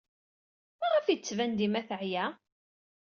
[0.79, 2.25] Maɣef ay d-tettban dima teɛya?